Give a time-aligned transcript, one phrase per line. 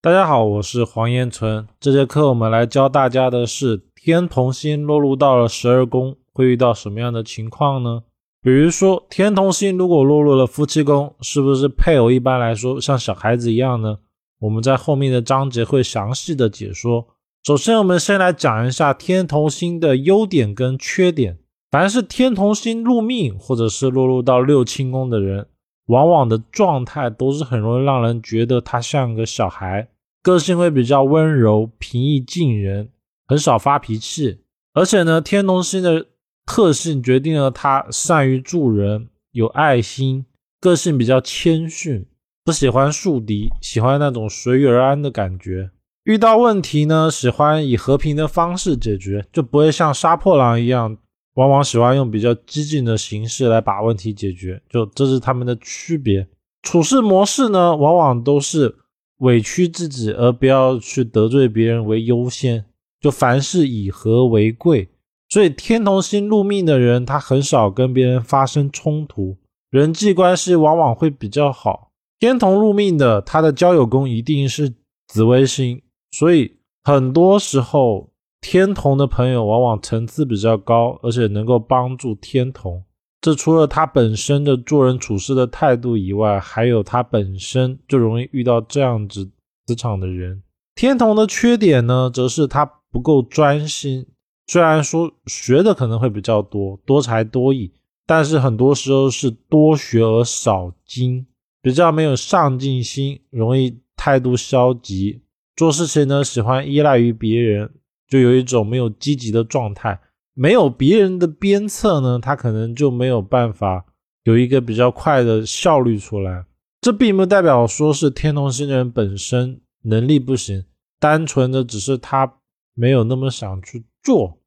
[0.00, 1.66] 大家好，我是黄延存。
[1.80, 8.04] 这节课我们来教大家的是天同星落入到了十二宫会遇到什么样的情况呢？
[8.40, 13.98] 比如说天同星如果落入了夫妻宫，是不是配偶一般来说像小孩子一样呢？
[14.38, 17.08] 我们在后面的章节会详细的解说。
[17.42, 21.38] 首先，我们先来讲一下天同星的优点跟缺点。
[21.72, 25.48] 凡是天同星入命或者是落入到六亲宫的人。
[25.88, 29.88] 往往的状态都是很容易让人觉得他像个小孩，
[30.22, 32.88] 个性会比较温柔、平易近人，
[33.26, 34.38] 很少发脾气。
[34.74, 36.06] 而且呢，天同星的
[36.46, 40.24] 特性决定了他善于助人、有爱心，
[40.60, 42.06] 个性比较谦逊，
[42.44, 45.70] 不喜欢树敌，喜欢那种随遇而安的感觉。
[46.04, 50.98] 遇到问题呢，喜欢以和平的方式解决，就不会像杀破狼一样。
[51.38, 56.26] 往往喜欢用比较激进的形式来把问题解决，就这是他们的区别。
[56.62, 58.74] 处事模式呢，往往都是
[59.18, 62.64] 委屈自己而不要去得罪别人为优先，
[63.00, 64.88] 就凡事以和为贵。
[65.28, 69.36] 所以天同星入命的人，他很少跟别人发生冲突，
[69.70, 71.92] 人际关系往往会比较好。
[72.18, 74.74] 天同入命的，他的交友宫一定是
[75.06, 78.10] 紫微星，所以很多时候。
[78.40, 82.84] 天同的朋友往往层次比较高，而且能够帮助天同。
[83.20, 89.28] 这除了他本身的做人处事的态度以外，还有他本身就容易遇到这样子
[89.66, 90.42] 磁场的人。
[90.76, 94.06] 天同的缺点呢，则是他不够专心。
[94.46, 97.72] 虽然说学的可能会比较多，多才多艺，
[98.06, 101.26] 但是很多时候是多学而少精，
[101.60, 105.20] 比较没有上进心，容易态度消极，
[105.56, 107.70] 做事情呢喜欢依赖于别人。
[108.08, 110.00] 就有一种没有积极的状态，
[110.34, 113.84] 没有别人的鞭策呢，他可能就没有办法
[114.24, 116.44] 有一个比较快的效率出来。
[116.80, 120.64] 这并不代表说是天同星人本身能力不行，
[120.98, 122.34] 单纯的只是他
[122.74, 124.38] 没有那么想去做。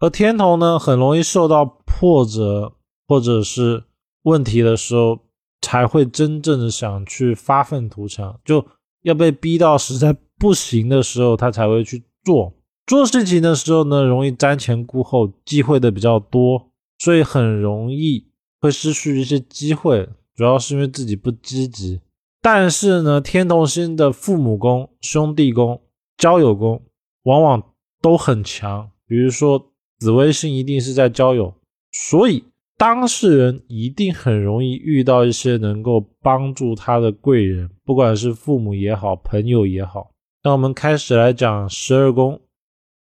[0.00, 2.74] 而天同呢，很容易受到挫折
[3.08, 3.84] 或者是
[4.24, 5.20] 问题的时候，
[5.62, 8.66] 才会真正的想去发愤图强，就
[9.02, 12.52] 要被逼到实在不行的时候，他才会去做。
[12.86, 18.28] 做事情的时候呢，容易瞻前顾后，忌讳的比较多，所以很容易
[18.60, 22.00] 会失去一些机会，主要是因为自己不积极。
[22.40, 25.82] 但是呢，天同星的父母宫、兄弟宫、
[26.16, 26.80] 交友宫
[27.24, 27.60] 往往
[28.00, 31.52] 都很强，比如说紫微星一定是在交友，
[31.90, 32.44] 所以
[32.78, 40.12] 当事人一定很容易遇到一些能够帮助他的贵人，不管是父母也好，朋友也好。
[40.44, 42.40] 那我们开始来讲十二宫。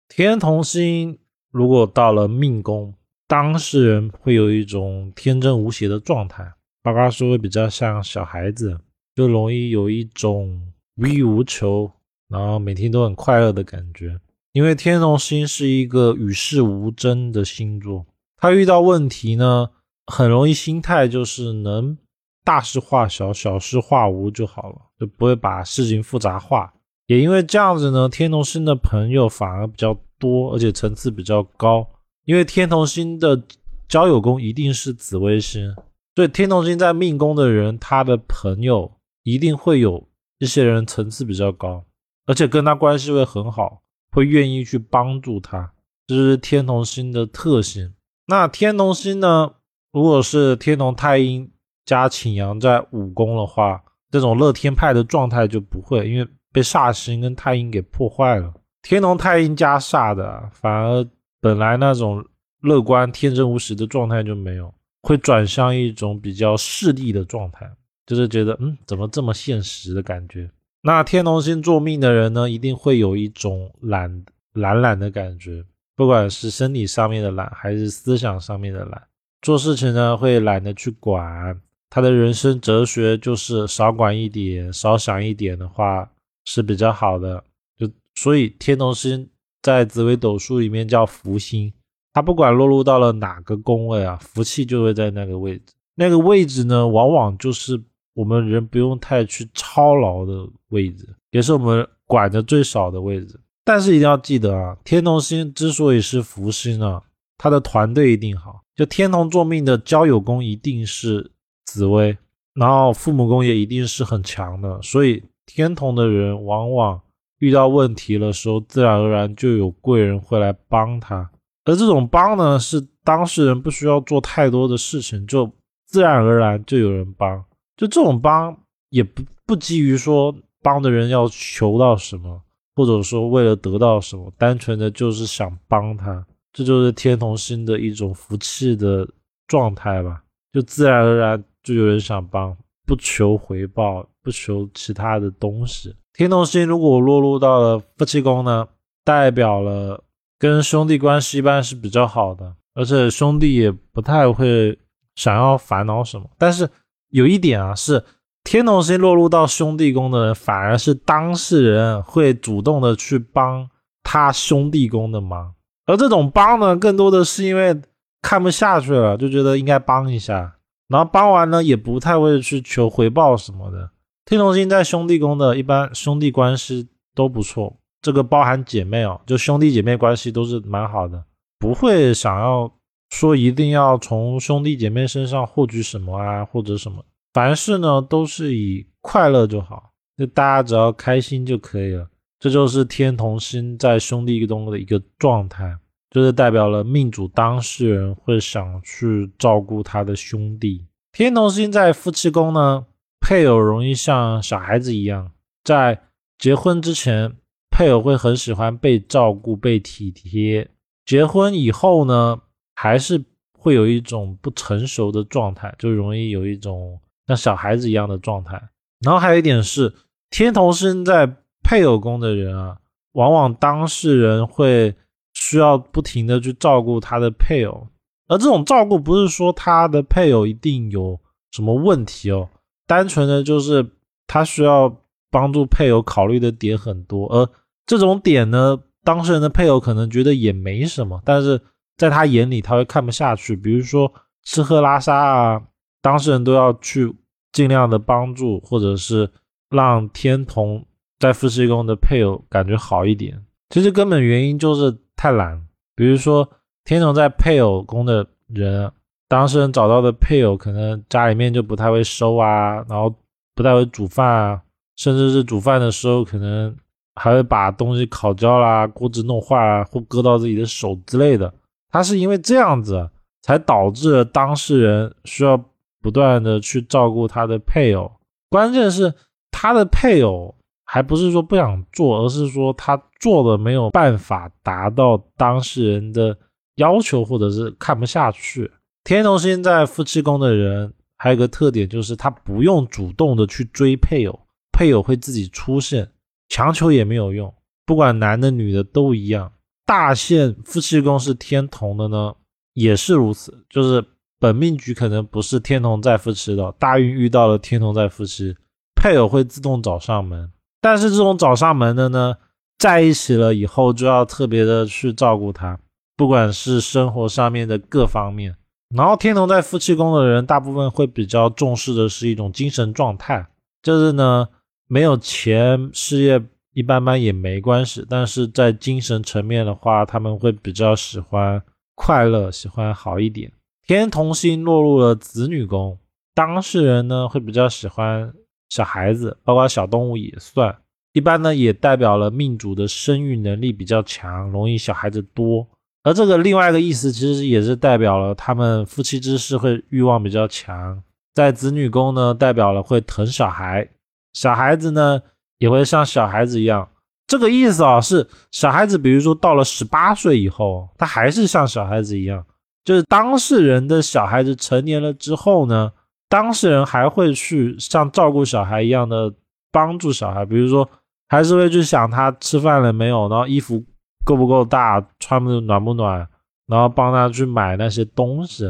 [0.08, 1.18] 天同星
[1.50, 2.94] 如果到了命宫，
[3.26, 8.78] 当事人会有一种天真无邪的状态，八卦说会比较像小孩子，
[9.14, 11.90] 就容易有一种无欲无求，
[12.28, 14.20] 然后每天都很快乐的感觉。
[14.52, 18.06] 因为天同星是一个与世无争的星座，
[18.36, 19.70] 他遇到问题呢，
[20.06, 21.98] 很容易心态就是能
[22.44, 26.72] 大事化小，小事化无就好了，就不会把事情复杂化。
[27.06, 31.86] 也因为这样子呢，天同星的朋友反而比较多，而且层次比较高。
[32.24, 33.42] 因为天同星的
[33.86, 35.74] 交友宫一定是紫微星，
[36.14, 38.90] 所以天同星在命宫的人，他的朋友
[39.22, 41.84] 一定会有一些人层次比较高，
[42.24, 45.74] 而且跟他关系会很好，会愿意去帮助他，
[46.06, 47.92] 这是天同星的特性。
[48.28, 49.56] 那天同星呢，
[49.92, 51.52] 如果是天同太阴
[51.84, 56.26] 加擎阳在五宫的话，这种乐天派的状态就不会，因为。
[56.54, 61.04] 被煞星跟太阴给破坏了，天龙太阴加煞的，反而
[61.40, 62.24] 本来那种
[62.60, 64.72] 乐观、天真无邪的状态就没有，
[65.02, 67.68] 会转向一种比较势利的状态，
[68.06, 70.48] 就是觉得嗯，怎么这么现实的感觉？
[70.82, 75.64] 那天龙星做命的人呢，一定会有一种懒懒懒的感觉，
[75.96, 79.02] 不管是身体上面的懒，还是思想上面的懒，
[79.42, 81.60] 做事情呢会懒得去管。
[81.90, 86.08] 他的人生哲学就是少管一点，少想一点的话。
[86.44, 87.42] 是比较好的，
[87.76, 89.28] 就所以天同星
[89.62, 91.72] 在紫微斗数里面叫福星，
[92.12, 95.72] 它不管落入到了哪个宫位啊，福气就会在那个位置。
[95.94, 97.82] 那个位置呢，往往就是
[98.12, 103.40] 我们人不用太去操劳的位置，也是我们管的最少的位置。
[103.64, 107.02] 但是一定要记得啊，天同星之所以是福星啊，
[107.38, 108.60] 他的团队一定好。
[108.76, 111.30] 就天同作命的交友宫一定是
[111.64, 112.18] 紫微，
[112.54, 115.22] 然后父母宫也一定是很强的，所以。
[115.46, 117.00] 天同的人往往
[117.38, 121.30] 遇到问题的时候，自然而然就有贵人会来帮他。
[121.64, 125.50] 而这种帮呢，是当事人不需要做太多的事情，就
[125.86, 127.44] 自然而然就有人帮。
[127.76, 128.56] 就这种帮
[128.90, 132.42] 也不不基于说帮的人要求到什么，
[132.76, 139.08] 或者说为了得到什么，单纯的就是想帮他，这就是天同星的一种福气的
[139.46, 142.56] 状态吧，就自然而然就有人想帮，
[142.86, 145.94] 不求回报，不求其他的东西。
[146.14, 148.66] 天同星如果落入到了夫妻宫呢，
[149.04, 150.02] 代表了
[150.38, 154.76] 跟兄弟关系一般是比较好的，而且兄弟也不太会
[155.14, 156.26] 想要烦恼什么。
[156.38, 156.68] 但是
[157.10, 158.02] 有一点啊是。
[158.46, 163.66] 天同星落入到兄弟宫的人，反而是当事人会主动的去帮
[164.02, 165.54] 他兄弟宫的忙，
[165.86, 167.74] 而这种帮呢，更多的是因为
[168.20, 170.56] 看不下去了，就觉得应该帮一下，
[170.88, 173.88] 然后帮完呢，也不太会去求回报什么的。
[174.24, 181.24] 天同星在兄弟宫的一般兄弟关系都不错，这个包含姐妹哦，就兄弟姐妹关系都是蛮好的，
[181.58, 182.72] 不会想要
[183.10, 187.04] 说一定要从兄弟姐妹身上获取什么啊，或者什么。
[187.32, 192.08] 凡事呢都是以快乐就好，就大家只要开心就可以了。
[192.40, 195.76] 这就是天同星在兄弟宫的一个状态，
[196.10, 200.86] 就是代表了命主当事人会想去照顾他的兄弟。
[201.12, 202.86] 天同星在夫妻宫呢，
[203.24, 205.32] 配偶容易像小孩子一样，
[205.64, 205.98] 在
[206.38, 207.34] 结婚之前，
[207.70, 210.68] 配偶会很喜欢被照顾、被体贴；
[211.06, 212.38] 结婚以后呢，
[212.74, 213.24] 还是
[213.58, 217.00] 会有一种不成熟的状态，就容易有一种。
[217.26, 218.62] 像小孩子一样的状态，
[219.00, 219.94] 然后还有一点是，
[220.28, 221.26] 天同生在
[221.62, 222.76] 配偶宫的人啊，
[223.12, 224.94] 往往当事人会
[225.32, 227.88] 需要不停的去照顾他的配偶，
[228.28, 231.18] 而这种照顾不是说他的配偶一定有
[231.50, 232.46] 什么问题哦，
[232.86, 233.86] 单纯的就是
[234.26, 237.48] 他需要帮助配偶考虑的点很多，而
[237.86, 241.60] 这种点呢，当事人的配偶可能觉得也没什么，但是
[241.96, 245.62] 在他眼里他会看不下去，比如说吃喝拉撒啊。
[246.02, 247.10] 当事人都要去
[247.50, 249.30] 尽量的帮助，或者是
[249.70, 250.84] 让天同
[251.18, 253.42] 在夫妻宫的配偶感觉好一点。
[253.70, 255.66] 其实根本原因就是太懒。
[255.96, 256.46] 比如说
[256.84, 258.92] 天同在配偶宫的人，
[259.28, 263.14] 当事人找到的配偶可能家里面就不太会收啊，然后
[263.54, 264.62] 不太会煮饭啊，
[264.96, 266.74] 甚至是煮饭的时候可能
[267.16, 271.52] 还会把东西烤焦啦、锅子弄坏啊，或割到自己的手之类的。
[271.90, 273.10] 他是因为这样子
[273.42, 275.62] 才导致了当事人需要。
[276.04, 278.12] 不断的去照顾他的配偶，
[278.50, 279.14] 关键是
[279.50, 286.36] 他的配偶还不是说不想做，而是说他做的没有办法达到当事人的
[286.74, 288.70] 要求，或者是看不下去。
[289.04, 294.40] 天同星在夫妻宫的人还有个特点，就是他不用主动的去追配偶，
[294.72, 296.10] 配偶会自己出现，
[296.48, 297.54] 强求也没有用。
[297.86, 299.52] 不管男的女的都一样。
[299.86, 302.34] 大限夫妻宫是天同的呢，
[302.72, 304.04] 也是如此，就是。
[304.40, 308.54] 本命局可能不是天同在夫妻的，大运遇到了天同在夫妻，
[308.94, 310.52] 配偶会自动找上门。
[310.82, 312.36] 但是这种找上门的呢，
[312.76, 315.78] 在一起了以后就要特别的去照顾他，
[316.14, 318.54] 不管是生活上面的各方面。
[318.94, 323.44] 然后天同在夫妻宫的人，大部分会比较重视的是一种精神状态，
[323.82, 324.48] 就是呢
[324.86, 326.40] 没有钱，事业
[326.74, 331.60] 一般般也没关系，但是在精神层面的话，他们会比较喜欢
[331.96, 333.52] 快乐，喜欢好一点。
[333.86, 335.98] 天同星落入了子女宫，
[336.32, 338.32] 当事人呢会比较喜欢
[338.68, 340.74] 小孩子，包括小动物也算。
[341.12, 345.66] 一般呢也代表了命主的生育能力比较强，容易小孩子多。
[346.04, 351.02] 而这个另外一个意思，其实也是代表了他们夫妻之事会欲望比较强。
[351.34, 353.88] 在子女宫呢，代表了会疼小孩，
[354.34, 355.20] 小孩子呢
[355.58, 356.88] 也会像小孩子一样。
[357.26, 362.44] 这个意思啊，是小孩子，比如说到了十八岁以后，他还是像小孩子一样。
[362.84, 365.90] 就是当事人的小孩子成年了之后呢，
[366.28, 369.32] 当事人还会去像照顾小孩一样的
[369.72, 370.86] 帮助小孩，比如说
[371.28, 373.82] 还是会去想他吃饭了没有，然后衣服
[374.24, 376.26] 够不够大，穿不暖不暖，
[376.66, 378.64] 然后帮他去买那些东西。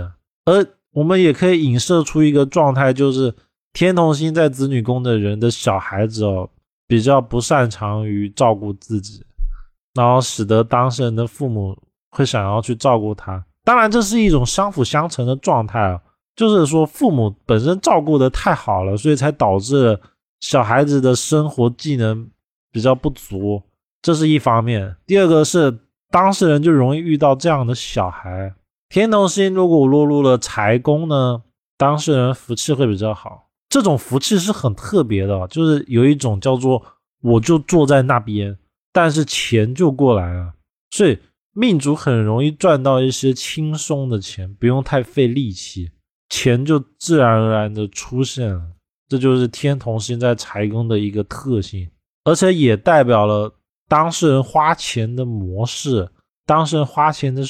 [0.45, 3.35] 而我们也可以影射出一个状态，就是
[3.73, 6.49] 天同星在子女宫的人的小孩子哦，
[6.87, 9.25] 比较不擅长于照顾自己，
[9.95, 11.77] 然后使得当事人的父母
[12.11, 13.45] 会想要去照顾他。
[13.65, 16.01] 当然，这是一种相辅相成的状态啊，
[16.37, 19.99] 就是说父母本身照顾的太好了，所以才导致
[20.41, 22.29] 小孩子的生活技能
[22.71, 23.63] 比较不足，
[24.05, 24.95] 这是一方面。
[25.07, 25.79] 第二个是
[26.11, 28.55] 当事人就容易遇到这样的小孩。
[28.91, 31.43] 天同星如果落入了财宫呢，
[31.79, 33.49] 当事人福气会比较好。
[33.71, 36.85] 这种福气是很特别的，就是有一种叫做
[37.23, 38.57] 我就坐在那边，
[38.93, 40.53] 但是钱就过来了，
[40.91, 41.19] 所以。
[41.57, 45.89] 命主很容易赚到一些轻松的钱，不用太费力气，
[46.29, 48.61] 钱就自然而然的出现了。
[49.09, 51.89] 这就是天同星在财宫的一个特性，
[52.25, 53.55] 而且也代表了
[53.95, 56.11] 当事人花钱的模式，
[56.45, 57.45] 当事人花钱的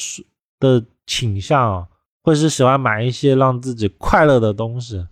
[0.61, 1.89] 的倾向，
[2.23, 5.07] 会是喜欢买一些让自己快乐的东西，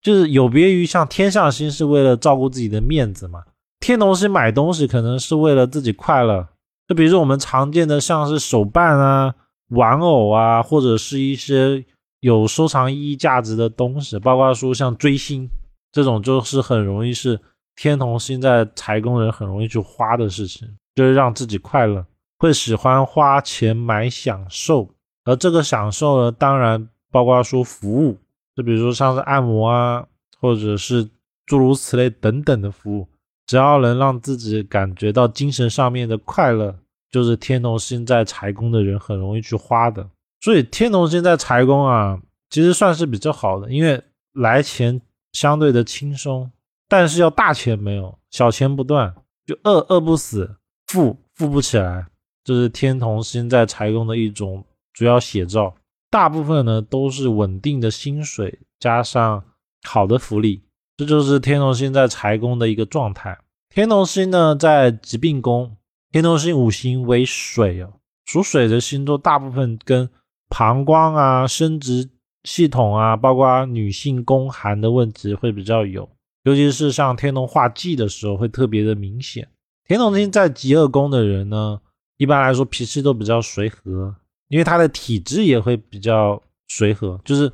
[0.00, 3.42] 就是有别于像天象星是为了照顾自己的面子嘛，
[3.80, 6.46] 天同星买东西可能是为了自己快乐，
[6.86, 9.34] 就比如说我们常见的像是手办啊、
[9.70, 11.84] 玩偶啊，或者是一些
[12.20, 15.50] 有收藏意义价值的东西，包括说像追星。
[15.90, 17.40] 这种就是很容易是
[17.80, 22.04] 天同星在财宫人很容易去花的事情，就是让自己快乐，
[22.36, 24.86] 会喜欢花钱买享受，
[25.24, 28.18] 而这个享受呢，当然包括说服务，
[28.54, 30.06] 就比如说像是按摩啊，
[30.38, 31.08] 或者是
[31.46, 33.08] 诸如此类等等的服务，
[33.46, 36.78] 只要能让自己感觉到精神上面的快乐，
[37.10, 40.06] 就是天同星在财宫的人很容易去花的。
[40.42, 42.20] 所以天同星在财宫啊，
[42.50, 44.02] 其实算是比较好的，因为
[44.34, 45.00] 来钱。
[45.32, 46.50] 相对的轻松，
[46.90, 49.14] 但是要大钱没有，小钱不断，
[49.46, 50.56] 就饿饿不死，
[50.88, 52.04] 富富不起来，
[52.42, 55.72] 这是天同星在财宫的一种主要写照。
[56.10, 59.44] 大部分呢都是稳定的薪水加上
[59.84, 60.60] 好的福利，
[60.96, 63.38] 这就是天同星在财宫的一个状态。
[63.68, 65.76] 天同星呢在疾病宫，
[66.10, 67.92] 天同星五行为水哦，
[68.26, 70.10] 属水的星座大部分跟
[70.48, 72.10] 膀胱啊、生殖。
[72.44, 76.08] 系统啊，包括女性宫寒的问题会比较有，
[76.44, 79.46] 尤其是像天同化忌的时候会特别的明显。
[79.86, 81.80] 天同星在极恶宫的人呢，
[82.16, 84.14] 一般来说脾气都比较随和，
[84.48, 87.52] 因为他的体质也会比较随和，就是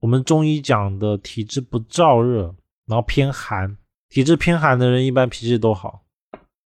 [0.00, 2.54] 我们中医讲的体质不燥热，
[2.86, 3.76] 然后偏寒，
[4.08, 6.02] 体质偏寒的人一般脾气都好，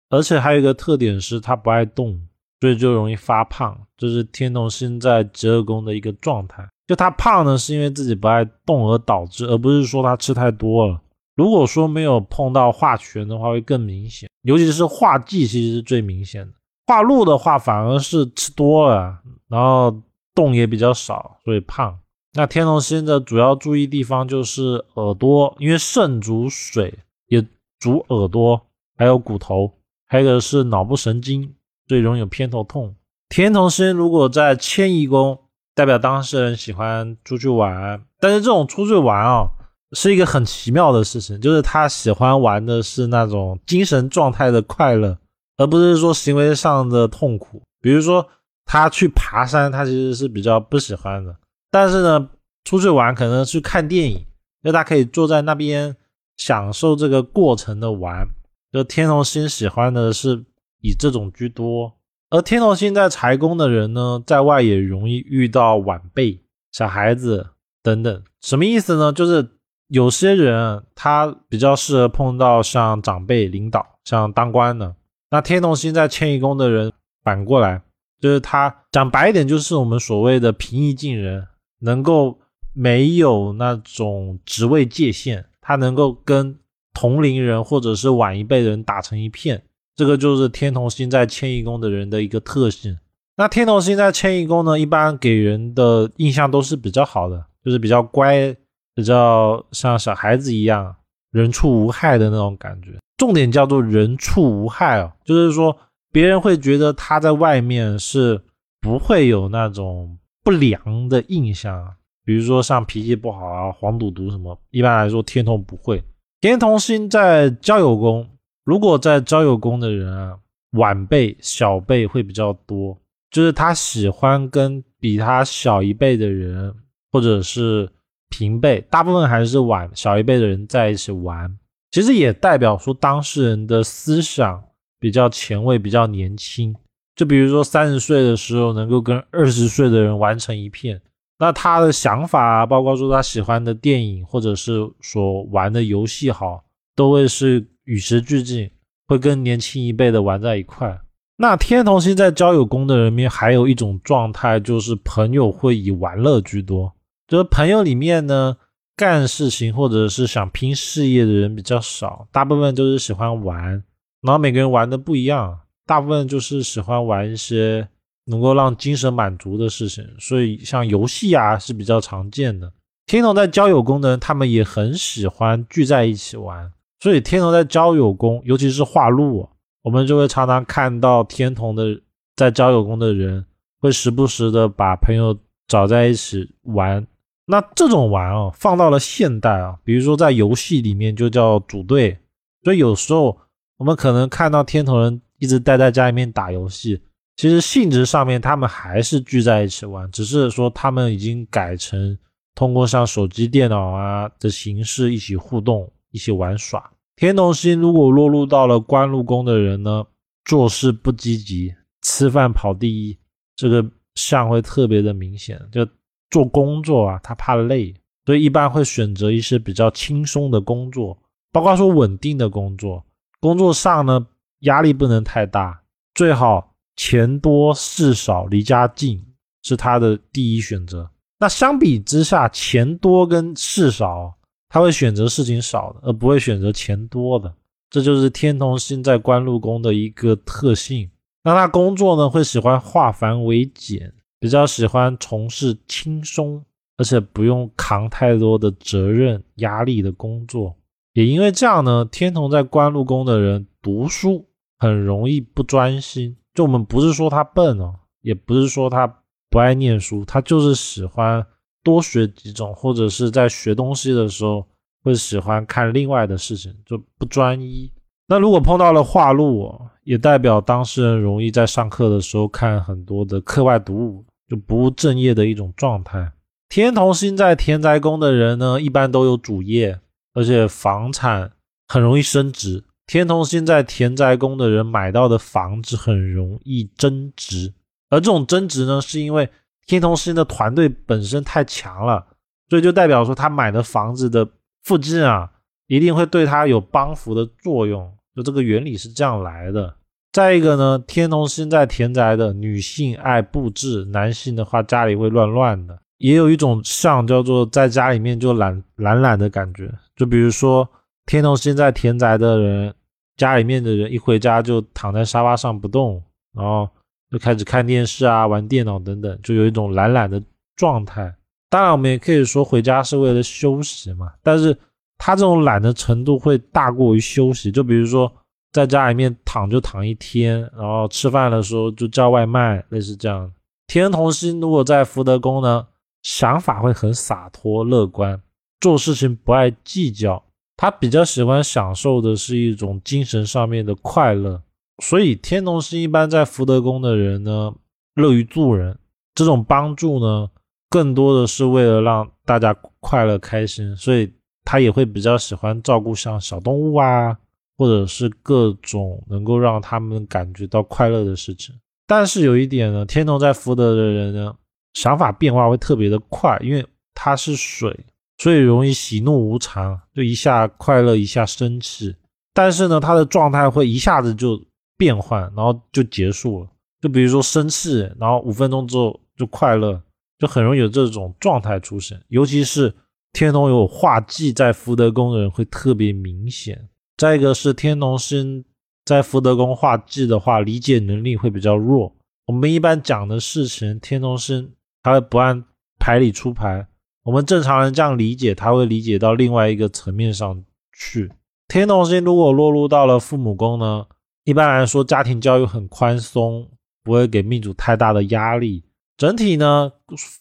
[0.08, 2.18] 而且还有一个特点是他不爱动，
[2.60, 6.66] 所以就容易发胖，这是天同星在极恶宫的一个状态。
[6.86, 11.00] 就他胖呢，是因为自己不爱动而导致，而不是说他吃太多了。
[11.34, 16.52] 如果说没有碰到化权的话，会更明显，尤其是化忌，其实是最明显的。
[16.86, 20.00] 化禄的话，反而是吃多了，然后
[20.34, 21.98] 动也比较少，所以胖。
[22.34, 26.94] 那天同星的主要注意地方就是耳朵，因为肾主水，
[27.28, 27.44] 也
[27.78, 28.60] 主耳朵，
[28.96, 29.72] 还有骨头，
[30.06, 31.54] 还有个是脑部神经，
[31.86, 32.94] 最容易有偏头痛。
[33.28, 35.38] 天同星如果在迁移宫。
[35.76, 39.48] 代表当事人喜欢出去玩，但是这种出去玩啊，
[39.94, 45.16] 是一个很奇妙的事情，就是他喜欢玩的是那种精神状态的快乐，
[45.56, 47.62] 而不是说行为上的痛苦。
[47.80, 48.26] 比如说
[48.64, 51.36] 他去爬山，他其实是比较不喜欢的，
[51.70, 52.28] 但是呢，
[52.64, 54.26] 出去玩可能去看电影，
[54.62, 55.96] 就他可以坐在那边
[56.36, 58.26] 享受这个过程的玩。
[58.72, 60.44] 就天同星喜欢的是
[60.80, 61.92] 以这种居多。
[62.30, 66.40] 而天同星在财宫的人呢，在外也容易遇到晚辈、
[66.72, 67.50] 小孩子
[67.84, 68.22] 等等。
[68.40, 69.12] 什么意思呢？
[69.12, 69.48] 就是
[69.88, 74.94] 有些人他比较适合碰到像长辈、领导、像当官的。
[75.30, 77.82] 那天同星在迁移宫的人，反过来
[78.20, 81.46] 就是他讲白一点，就是我们所谓的平易近人，
[81.80, 82.38] 能够
[82.72, 86.58] 没有那种职位界限，他能够跟
[86.92, 89.62] 同龄人或者是晚一辈人打成一片。
[89.96, 92.98] 这个就是天同星在迁移宫的人的一个特性。
[93.36, 98.56] 那天同星在迁移宫呢，一般给人的印象都是比较好的，就是比较乖，
[98.94, 100.94] 比较像小孩子一样，
[101.32, 102.92] 人畜无害的那种感觉。
[103.16, 105.76] 重点叫做人畜无害哦，就是说
[106.12, 108.40] 别人会觉得他在外面是
[108.80, 114.58] 不会有那种不良的印象，比如说像脾气不好啊、黄赌毒什么。
[114.70, 116.02] 一般来说，天同不会。
[116.40, 118.28] 天同星在交友宫。
[118.64, 120.36] 如果在交友宫的人啊，
[120.72, 122.98] 晚辈、小辈会比较多，
[123.30, 126.74] 就是他喜欢跟比他小一辈的人，
[127.12, 127.88] 或者是
[128.36, 131.56] 平辈，大部分还是晚小一辈的人在一起玩。
[131.92, 134.62] 其实也代表说当事人的思想
[134.98, 136.74] 比较前卫，比较年轻。
[137.14, 141.00] 就比如说三十岁的时候能够跟二十岁的人玩成一片，
[141.38, 146.64] 那他的想法，包括说他喜欢的电影，或者是所玩的游戏，好，
[146.96, 147.66] 都会是。
[147.86, 148.70] 与时俱进，
[149.06, 150.98] 会跟年轻一辈的玩在一块。
[151.36, 156.93] 那天同星在交友宫的人面，还有一种状态，就是朋友会以玩乐居多。
[157.26, 158.56] 就是朋友里面呢，
[158.96, 163.82] 干事情或者是想拼事业的人比较少，大部分都是喜欢玩。
[164.20, 167.88] 然后每个人玩的不一样，大部分就是喜欢玩一些
[168.26, 170.06] 能够让精神满足的事情。
[170.18, 172.72] 所以像游戏啊是比较常见的。
[173.06, 176.72] 天同在交友功能，他们也很喜欢聚在一起玩。
[177.00, 179.46] 所以天同在交友功，尤其是化禄，
[179.82, 182.00] 我们就会常常看到天同的
[182.34, 183.44] 在交友宫的人，
[183.80, 185.38] 会时不时的把朋友
[185.68, 187.06] 找在一起玩，
[187.46, 192.18] 那这种玩啊，放到了现代啊，比如说在游戏里面就叫组队，
[192.62, 193.38] 所以有时候
[193.76, 197.02] 我们可能看到天童人一直待在家里面打游戏，
[197.36, 202.16] 其实性质上面他们还是聚在一起玩，只是说他们已经改成
[202.54, 206.92] 通过像手机、电脑啊的形式一起互动、一起玩耍。
[207.16, 210.06] 天童星如果落入到了官禄宫的人呢，
[210.46, 213.18] 做事不积极，吃饭跑第一，
[213.54, 213.84] 这个
[214.14, 215.86] 相会特别的明显，就。
[216.34, 217.94] 做工作啊，他怕累，
[218.26, 221.16] 所以一般会选择一些比较轻松的工作，
[221.52, 223.04] 包括说稳定的工作。
[223.38, 224.26] 工作上呢，
[224.62, 225.80] 压力不能太大，
[226.12, 229.24] 最好钱多事少，离家近
[229.62, 231.08] 是他的第一选择。
[231.38, 234.34] 那相比之下，钱多跟事少，
[234.68, 237.54] 他会选择事情少的，而不会选择钱多的。
[237.90, 241.08] 这就是天同星在官禄宫的一个特性。
[241.44, 244.12] 那他工作呢，会喜欢化繁为简。
[244.44, 246.62] 比较喜欢从事轻松，
[246.98, 250.76] 而且不用扛太多的责任压力的工作。
[251.14, 254.46] 也因为这样呢，天同在官禄宫的人读书
[254.78, 256.36] 很容易不专心。
[256.52, 259.06] 就我们不是说他笨哦，也不是说他
[259.48, 261.46] 不爱念书，他就是喜欢
[261.82, 264.66] 多学几种，或者是在学东西的时候
[265.02, 267.90] 会喜欢看另外的事情，就不专一。
[268.26, 274.24] 那如果碰到了化禄，也代表当事人容易在上课的时候看很多的课外读物。
[274.48, 276.32] 就不务正业的一种状态。
[276.68, 280.00] 天同星在田宅宫的人呢，一般都有主业，
[280.32, 281.52] 而且房产
[281.86, 282.84] 很容易升值。
[283.06, 287.72] 天同星在田宅宫的人买到的房子很容易增值，
[288.08, 289.48] 而这种增值呢，是因为
[289.86, 292.26] 天同星的团队本身太强了，
[292.70, 294.48] 所以就代表说他买的房子的
[294.82, 295.52] 附近啊，
[295.86, 298.10] 一定会对他有帮扶的作用。
[298.34, 299.94] 就这个原理是这样来的。
[300.34, 309.88] 再一个呢，天同星在田宅的女性爱布置，男性的话家里会乱乱的，也有一种像叫做在家里面就懒懒懒的感觉。
[310.16, 310.88] 就比如说
[311.24, 312.92] 天同星在田宅的人，
[313.36, 316.20] 家里面的人一回家就躺在沙发上不动，
[316.52, 316.88] 然后
[317.30, 320.42] 就开始看电视啊、玩电脑等等，就有一种懒懒的
[320.74, 321.32] 状态。
[321.70, 324.76] 当然，我们也可以说回家是为了休息嘛，但是
[325.16, 327.70] 他这种懒的程度会大过于休息。
[327.70, 328.32] 就比如说。
[328.74, 333.52] 在家里面躺就躺一天，然后吃饭的时候就叫外卖，类似这样。
[333.86, 335.86] 天同星如果在福德宫呢，
[336.24, 338.42] 想法会很洒脱乐观，
[338.80, 340.42] 做事情不爱计较，
[340.76, 344.60] 他比较喜欢享受的是一种精神上面的快乐。
[345.00, 347.72] 所以天同星一般在福德宫的人呢，
[348.16, 348.98] 乐于助人，
[349.36, 350.50] 这种帮助呢，
[350.90, 354.32] 更多的是为了让大家快乐开心，所以
[354.64, 357.38] 他也会比较喜欢照顾像小动物啊。
[357.76, 361.74] 或者是各种能够让他们感觉到快乐的事情，
[362.06, 364.54] 但是有一点呢，天同在福德的人呢，
[364.94, 368.06] 想法变化会特别的快，因为他是水，
[368.38, 372.14] 所以容易喜怒无常，就一下快乐，一下生气。
[372.52, 374.62] 但是呢，他的状态会一下子就
[374.96, 376.68] 变换，然后就结束了。
[377.00, 380.00] 就比如说生气，然后五分钟之后就快乐，
[380.38, 382.20] 就很容易有这种状态出现。
[382.28, 382.94] 尤其是
[383.32, 386.88] 天同有化忌在福德宫的人，会特别明显。
[387.16, 388.64] 再一个是天龙星
[389.04, 392.12] 在福德宫画忌的话，理解能力会比较弱。
[392.46, 394.72] 我们一般讲的事情，天龙星
[395.02, 395.64] 他会不按
[395.98, 396.86] 牌理出牌。
[397.22, 401.32] 我们正常人这样理解，他会理解到另外一个层面上去。
[401.68, 404.06] 天龙星如果落入到了父母宫呢，
[404.44, 406.68] 一般来说家庭教育很宽松，
[407.02, 408.84] 不会给命主太大的压力。
[409.16, 409.92] 整体呢，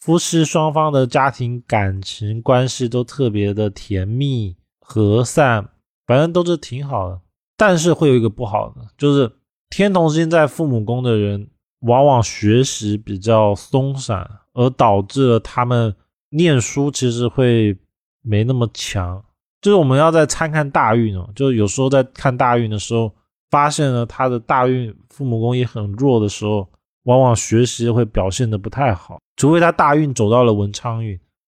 [0.01, 5.69] 夫妻双方的家庭感情关系都特别的甜蜜和善。
[6.05, 7.21] 反正都是挺好的，
[7.57, 9.31] 但是会有一个不好的，就是
[9.69, 11.49] 天同星在父母宫的人，
[11.81, 15.95] 往往学习比较松散，而导致了他们
[16.29, 17.77] 念书其实会
[18.21, 19.23] 没那么强。
[19.61, 23.13] 就是我们要在参看大运哦，就有时候在看大运的时候，
[23.49, 26.67] 发现了他的大运父母宫也很弱的时候，
[27.03, 31.17] 往往学习会表现的不太好，除非他大运走到了文昌运。